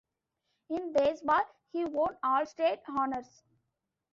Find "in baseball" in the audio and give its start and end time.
0.69-1.45